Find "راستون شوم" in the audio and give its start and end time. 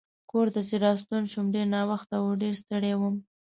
0.85-1.45